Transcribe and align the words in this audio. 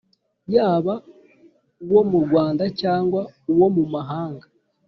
yaba 0.55 0.93
uwo 1.85 2.01
mu 2.09 2.17
rwanda 2.25 2.63
cyangwa 2.81 3.21
uwo 3.51 3.67
mu 3.75 3.83
mahanga 3.93 4.45